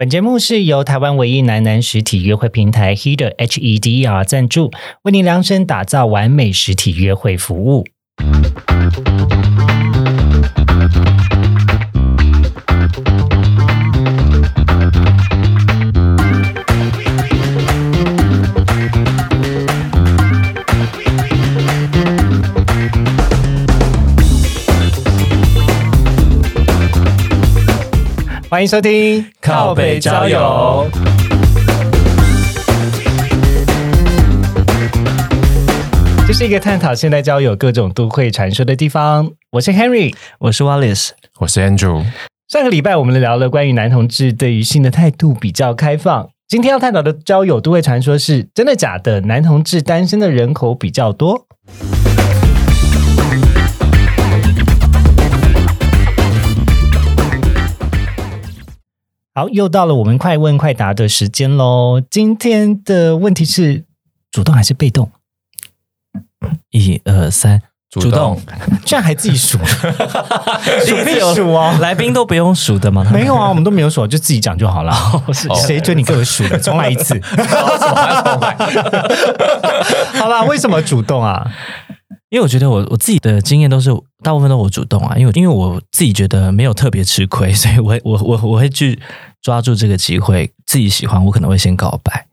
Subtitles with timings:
[0.00, 4.70] 本节目是由台湾唯一男男实体约会平台 Heder H E D E R 赞助，
[5.02, 7.84] 为您量身打造完美实体约会服务。
[28.58, 30.84] 欢迎收听靠北交友，
[36.26, 39.30] 这是一个探讨现代交友各种都会传说的地方。
[39.52, 42.04] 我是 Henry，我是 Wallace，我是 Andrew。
[42.48, 49.20] 上个礼拜我们聊了关于男同志对于性的态度比较开放，今天要探讨的交友都会传说是真的假的？
[49.20, 51.46] 男同志单身的人口比较多。
[59.38, 62.02] 好，又到了我们快问快答的时间喽。
[62.10, 63.84] 今天的问题是：
[64.32, 65.12] 主动还是被动？
[66.70, 68.40] 一二三，主动。
[68.84, 69.56] 居然还自己数，
[70.84, 71.72] 数必有数哦。
[71.80, 73.08] 来宾都不用数的吗？
[73.12, 74.92] 没有啊，我们都没有数，就自己讲就好了。
[75.64, 76.58] 谁准你给我数的？
[76.58, 77.16] 重来一次。
[80.18, 81.46] 好啦，为什么主动啊？
[82.30, 83.90] 因为我觉得我我自己的经验都是
[84.28, 89.00] 大部分都我主动啊，因为因为我自己觉得没有特别吃亏， 所以我会我我我会去
[89.40, 92.26] 抓住这个机会，自己喜欢我可能会先告白。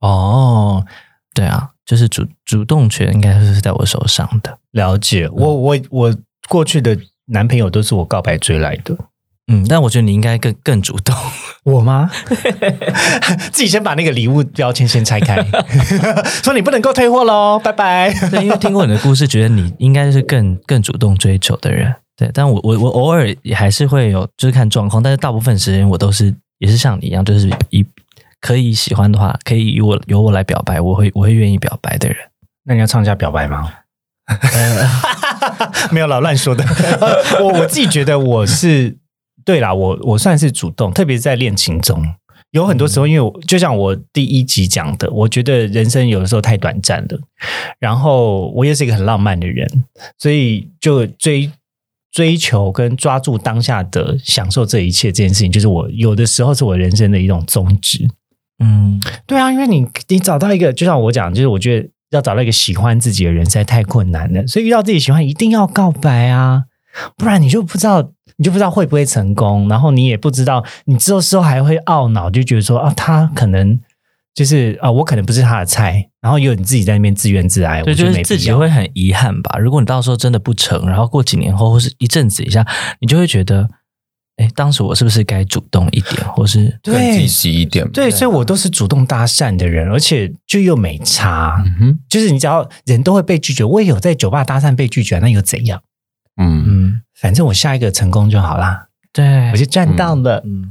[0.00, 0.84] 哦，
[1.32, 4.58] 对啊，就是主主动权应该是在我手上的。
[4.72, 6.16] 了解，我我我
[6.48, 8.98] 过去的男朋友都是我告白追来的。
[9.48, 11.14] 嗯，但我觉得你应该更更主动，
[11.62, 12.10] 我吗？
[13.52, 15.36] 自己先把那个礼物标签先拆开，
[16.42, 18.12] 说你不能够退货喽，拜拜。
[18.28, 21.94] 对，因为听过你的故事，觉得你应该是更更主动追求的人。
[22.16, 27.86] 对，但我我我偶尔也还是会有，就是看状况，但是大部分时间我都是也是像你一样，就是以
[28.40, 32.16] 可以喜欢的话，可以由我由我来表白，我会我会愿意表白的人。
[32.64, 33.70] 那你要唱一下表白吗？
[35.92, 36.64] 没有老乱说的，
[37.40, 38.96] 我我自己觉得我是。
[39.46, 42.04] 对啦，我我算是主动，特别是在恋情中，
[42.50, 47.20] 有很多时候，因为我就像我第一集讲的，我觉得人生有的时候太短暂了，
[47.78, 49.84] 然后我也是一个很浪漫的人，
[50.18, 51.48] 所以就追
[52.10, 58.08] 追求跟抓住当下的享受这一切这件事情，就是我有的时候是我人生的一种宗旨。
[58.58, 66.64] 嗯，对啊，因为你你找到一个，就像我讲，就是我觉得要找到一个喜欢自己的人实在太困难了，所以遇到自己喜欢，一定要告白啊，
[67.16, 68.10] 不然你就不知道。
[68.38, 73.78] 你就不知道会不会成功，然后你也不知道，你之后之后还会懊恼，就觉得说啊，他可能
[74.34, 79.58] 就是啊，我可能不是他的菜，然后有你自己在那边自怨自艾，对，就是自己会很遗憾吧。
[79.58, 82.66] 如果你到时候真的不成，然后过几年后或是一阵子一下，
[83.00, 83.66] 你就会觉得，
[84.36, 87.88] 哎，当时我是不是该主动一点，或是更积极一点？
[87.90, 91.56] 对，所以我都是主动搭讪的人，而且就又没差，
[92.10, 95.80] 就是你只要人都会被拒绝，我也有在酒吧搭讪被拒绝，那又怎样？
[96.38, 96.85] 嗯嗯，
[97.20, 98.84] 反正我下一个成功就好啦。
[99.12, 100.42] 对，我就赚到了。
[100.44, 100.70] 嗯，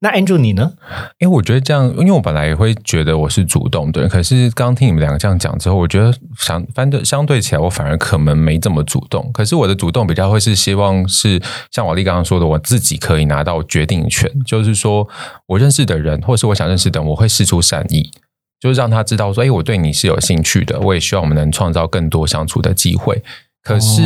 [0.00, 0.74] 那 Andrew 你呢？
[1.18, 9.30] 因为我觉得这样，因为我本来也会觉得我是主动的人，可是刚听你们两个这样讲之后，我觉得相反对相对起来，我反而可能没这么主动。
[9.32, 11.40] 可是我的主动比较会是希望是
[11.70, 15.08] 像瓦力刚刚说的，我自己可以拿到决定权，就是说
[15.46, 18.10] 我认识的人，或是我想认识的人，我会试出善意，
[18.60, 23.22] 就是让他知道说，哎，我对你是有兴趣的，我也希望我们能创造更多相处的机会。
[23.66, 24.00] 可是，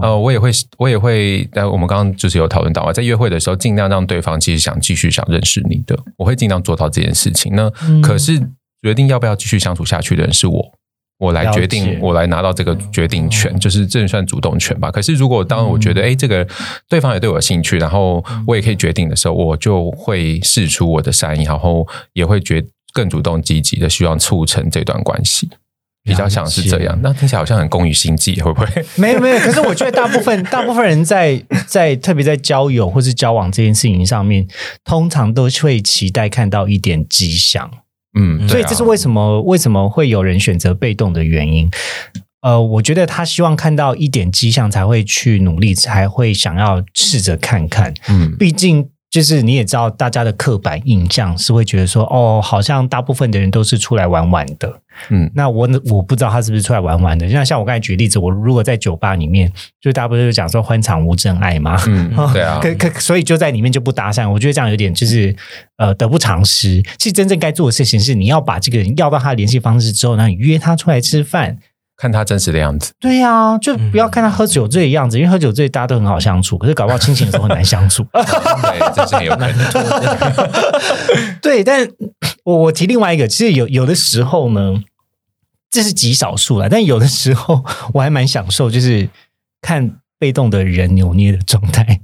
[0.00, 0.48] 呃，我也会，
[0.78, 7.52] 我也会，呃，我们刚刚就是有讨论到啊，在约会的时候，尽量让对方其实想继续想认识你的，我会尽量做到这件事情。
[7.56, 7.68] 那
[8.00, 8.38] 可是
[8.80, 10.72] 决定要不要继续相处下去的人是我，
[11.18, 14.88] 我来决定，我来拿到这个决定权，就是这算主动权吧。
[14.88, 16.46] 可是如果当我觉得，哎，这个
[16.88, 25.50] 对方也对我有兴趣，然后我也可以决定的时候，我就会试出我的善意，然后也会觉更主动积极的希望促成这段关系。
[26.04, 28.66] 比较像是这样，那听起来好像很功于心计，会不会？
[28.96, 34.46] 没有没有，可是我觉得大部分 大部分人在在特别在交友或是交往这件事情上面，
[34.84, 37.70] 通常都会期待看到一点迹象。
[38.18, 41.70] 嗯，所以这是为什么为什么会有人选择被动的原因。
[42.40, 47.94] 呃，我觉得他希望看到一点迹象才会去努力，才会想要试着看看。
[48.08, 48.88] 嗯，毕竟。
[49.12, 54.80] 就是你也知道，大家的刻板印象是会觉得说，哦，好像大部分的人都是出来玩玩的。
[55.10, 57.28] 嗯，那我我不知道他是不是出来玩玩的。
[57.28, 61.78] 像像我刚才举例子，我如果在酒吧里面，就大家不是就讲说欢场无真爱吗。
[61.86, 62.58] 嗯， 对啊。
[62.62, 64.26] 可可，所以就在里面就不搭讪。
[64.26, 65.36] 我觉得这样有点就是
[65.76, 66.82] 呃得不偿失。
[66.96, 71.58] 其实真正该做的事情是，你要把这个人要到他的联系方式之后，然后约他出来吃饭。
[72.02, 72.92] 看他真实的样子。
[72.98, 78.02] 对呀、就不要看他喝酒醉的样子，因为喝酒醉大家都很好相处，可是搞不好清醒的时候很难相处。
[78.12, 79.54] 对，这是很有可能。
[81.40, 81.86] 对，但
[82.42, 84.82] 我我提另外一个，其实有有的时候呢，
[85.70, 87.64] 这是极少数了，但有的时候
[87.94, 89.08] 我还蛮享受，就是
[89.60, 92.00] 看被动的人扭捏的状态。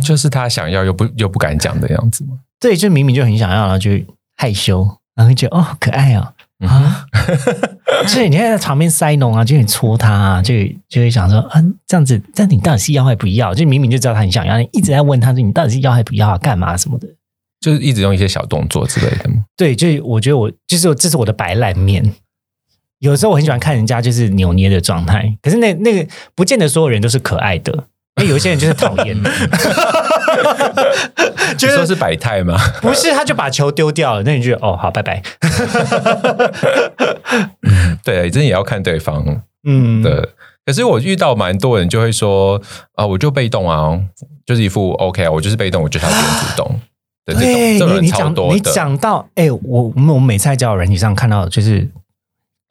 [0.00, 2.38] 就是他想要又不又不敢讲的样子吗。
[2.60, 3.90] 对，就明明就很想要，然后就
[4.36, 4.86] 害羞，
[5.16, 7.06] 然后就哦可爱哦啊，
[8.06, 10.54] 所以你看在旁边塞弄啊，就你戳他啊，就
[10.88, 13.54] 就会想说啊，这样子，这样你到底是要还不要？
[13.54, 17.06] 就明明就知道他很想要，你一直在问他说你到底是要还不要啊，干嘛什么的。
[17.60, 19.44] 就是一直用一些小动作之类的吗。
[19.56, 22.14] 对，就是我觉得我就是这是我的白烂面。
[23.00, 27.72] 有时候我很喜欢看人家就是扭捏的状态，可是那那个不见得所有人都是可爱的，
[28.16, 29.30] 因为有一些人就是讨厌的，
[31.60, 32.56] 你说是百态吗？
[32.82, 35.22] 不是他就把球丢掉了，那你就觉得哦好拜拜，
[38.04, 39.24] 对，真的也要看对方
[39.64, 40.28] 嗯，的。
[40.66, 42.60] 可是我遇到蛮多人就会说
[42.94, 43.98] 啊、我就被动啊，
[44.46, 46.80] 就是一副 OK 啊，我就是被动，我就是要别人主动
[47.26, 48.72] 对这种人超你你讲你多的。
[48.72, 49.60] 讲到哎、我
[49.94, 51.88] 我们我们每次在交友软体上看到就是哦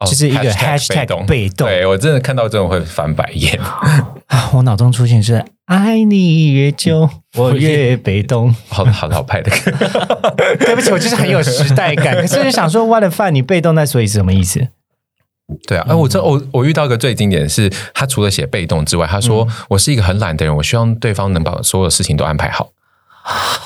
[0.06, 3.58] 就是一个 hashtag 被动对我真的看到这种会翻白眼。
[3.60, 8.54] 啊，我脑中出现是爱你越久， 我越被动。
[8.68, 9.70] 好好老派的歌，
[10.58, 14.68] 对不起，我就是很有时代感， 可是就想说 what the fuck，你被动那所以是什么意思？
[15.66, 22.70] 对啊，哎，我这我我遇到一个最经典的是，他除了写被动之外，他说、嗯我是一个很懒的人，我希望对方能把所有事情都安排好。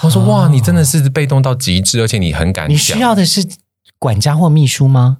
[0.03, 3.47] 我说哇，你真的是被动到极致，而且你很敢你需要的是
[4.05, 5.17] 管家或秘书吗？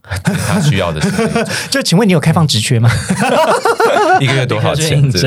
[0.47, 1.11] 他需要的是
[1.73, 2.91] 就请问你有开放职缺吗？
[4.21, 5.01] 一个月多少钱？
[5.11, 5.23] 对，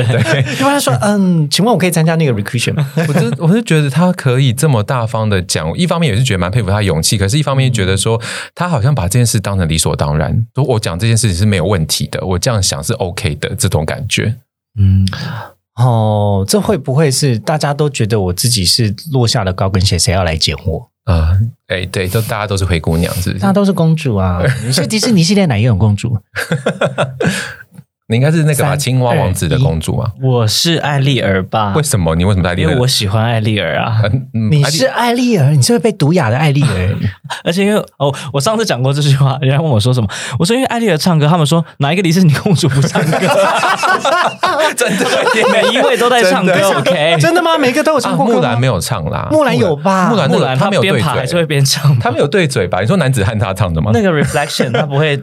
[0.60, 2.88] 因为他说， 嗯，请问我可以参加那个 recruitment 吗？
[3.08, 8.22] 我就我是觉得他可以这么大方的讲，一方面也是觉得蛮佩服他的勇气，可是一方面觉得说
[8.54, 14.36] 他好像把这件事当成理所当然，说我讲这件事情是没有问题的，我这样想是 OK 的这种感觉。
[14.78, 15.04] 嗯，
[15.78, 20.90] 哦，这会不会是大家都觉得我自己是落下了高跟鞋，谁要来捡我？
[21.04, 21.38] 啊、
[21.68, 23.52] 哎，对，都大家都是灰姑娘，是不是大家？
[23.54, 24.42] 都是公主啊！
[24.66, 26.14] 你是迪士尼系列哪一种公主？
[28.10, 30.10] 你应该是那个吧，青蛙王子的公主啊？
[30.22, 31.82] 我是艾丽儿吧为？
[31.82, 32.14] 什么？
[32.16, 36.96] 你为什么在因为我喜欢艾丽儿啊， 嗯嗯你是艾丽儿，你是会被毒哑的艾丽儿。
[37.44, 40.08] 而且因为哦，我上次讲过这句话，人家问我说什么，
[40.38, 43.18] 我说因为艾丽儿唱歌，他们说哪一个迪士尼公主不唱歌？
[44.74, 45.04] 真的
[45.52, 47.16] 每一位都在唱歌真的，OK？
[47.20, 47.58] 真的吗？
[47.58, 52.80] 每个都有啊唱过歌吗木兰没有唱啦，木兰有吧木兰那木兰他没有对边爬还是会嘴，边唱吧，他没有对嘴吧？
[52.80, 53.90] 你说男子汉他唱的吗？
[53.92, 55.22] 那个 reflection，他不会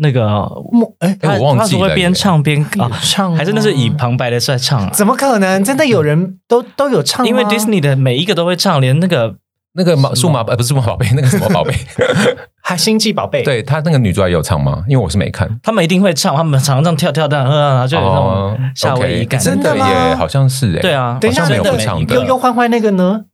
[0.00, 0.26] 那个，
[0.72, 4.90] 莫哎，哎我忘他是会边唱边啊，唱还是那是以旁白的在唱啊？
[4.92, 5.62] 怎么可能？
[5.64, 7.26] 真的有人都都有唱？
[7.26, 9.34] 因为 Disney 的每一个都会唱，连那个
[9.74, 11.74] 那个马数码呃不是数码宝贝， 那个什么宝贝？
[12.62, 14.84] 还星际宝贝，对他那个女主角也有唱吗？
[14.88, 15.48] 因为我是没看。
[15.62, 19.40] 他们一定会唱，他们常常这样跳跳跳，然后就有那哦种夏威夷感。
[19.40, 20.80] 真的吗耶，好像是哎。
[20.80, 23.24] 对啊，等一下，没有唱的悠悠欢欢那个呢？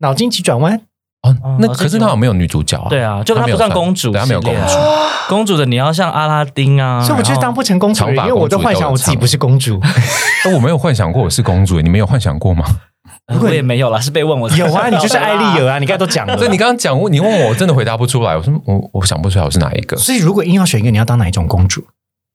[0.00, 0.80] 脑筋急转弯，
[1.22, 2.88] 哦，那哦可是她有没有女主角啊？
[2.88, 4.74] 对啊，就她不算公主对她没有公主。
[5.28, 9.78] 公主的你要像阿拉丁啊，所以我就是当不成公主因为我都幻想我自己不是公主。
[9.82, 12.64] 哎 我没有幻想过我是公主，你们有幻想过吗？
[13.40, 15.66] 我也没有啦，是被问我才有啊，你就是艾丽儿。
[15.66, 16.36] 儿啊，你刚才都讲了。
[16.36, 18.36] 所以你刚刚讲，你问我，我真的回答不出来。
[18.36, 19.96] 我说我我想不出来我是哪一个。
[19.96, 21.84] 所以如果硬要选一个，你要当哪一种公主？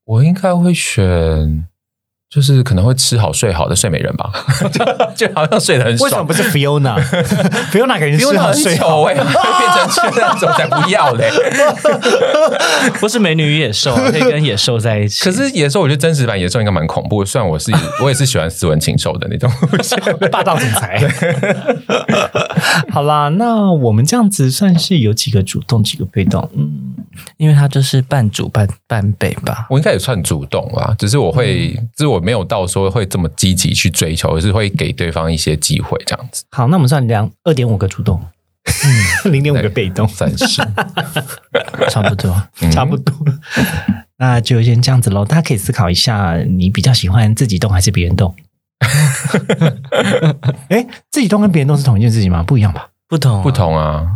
[0.06, 1.66] 我应该会选，
[2.36, 4.30] 就是可能会吃好睡好的睡美人吧，
[4.70, 6.04] 就就好像睡得很爽。
[6.06, 8.88] 为什么不是 Fiona？Fiona 感觉是比我很很睡好。
[8.88, 11.30] 丑哎，会变成去那种才不要嘞。
[13.00, 15.24] 不是美女与野兽啊，可以跟野兽在一起。
[15.24, 17.26] 可是野兽，我觉得真实版野兽应该蛮恐怖的。
[17.26, 19.50] 虽然我是我也是喜欢斯文禽兽的那种。
[20.30, 21.02] 霸道总裁。
[22.90, 26.46] 好啦，那我们这样子算是有几个主动，几个被动。
[26.54, 26.85] 嗯，
[27.36, 29.66] 因为他就是半主半半被吧。
[29.70, 36.44] 我应该也算主动啦，只是我会，只是我没有到说会这么积极去追求，而是会给对方一些机会这样子。
[36.50, 38.20] 好，那我们算两二点五个主动，
[39.24, 40.62] 零点五个被动，算是，
[41.90, 42.42] 差不多。
[42.60, 43.14] 嗯差不多。
[44.18, 48.34] 那就先这样子喽，大家可以思考一下，你比较喜欢自己动还是别人动？
[50.68, 52.42] 哎，自己动跟别人动是同一件事情吗？
[52.42, 52.88] 不一样吧？
[53.08, 53.50] 不同、不。
[53.50, 54.06] 同啊。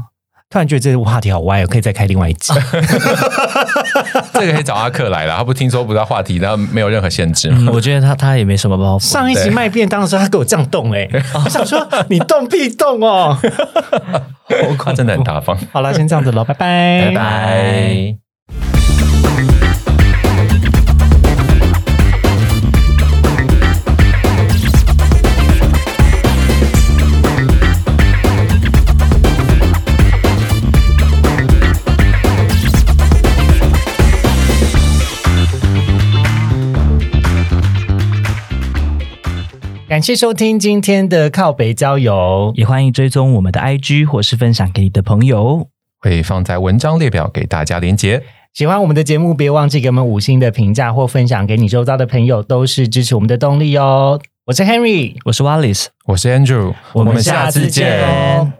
[0.52, 2.52] 突然觉得这个话题好歪哦，可以再开另外一集。
[4.34, 7.48] 这个可以找阿克来了，他不听说不到话题，然后没有任何限制？
[7.52, 9.00] 嗯，我觉得他他也没什么包袱。
[9.00, 13.38] 上一集卖便当的时候，他给我这样动、哎，我想说你动必动哦。
[14.84, 15.56] 他真的很大方。
[15.72, 18.29] 好了，先这样子喽，拜拜，拜拜。
[39.90, 42.52] 感谢收听今天的靠北郊游。
[42.54, 45.66] 也欢迎追踪我们的 IG 或是分享给你的朋友。
[45.98, 48.22] 会放在文章列表给大家连接。
[48.54, 54.20] 喜欢我们的节目，别忘记给我们五星的评价或分享给你周遭的朋友，都是支持我们的动力哦。
[54.46, 58.52] 我是 Henry，我是 Wallace，我是 Andrew，我们下次见哦。